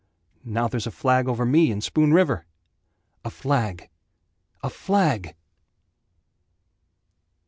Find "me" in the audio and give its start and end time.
1.45-1.69